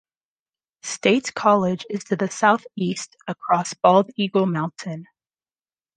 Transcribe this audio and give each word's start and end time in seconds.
State 0.81 1.31
College 1.35 1.85
is 1.87 2.03
to 2.05 2.15
the 2.15 2.27
southeast 2.27 3.15
across 3.27 3.75
Bald 3.75 4.09
Eagle 4.17 4.47
Mountain. 4.47 5.05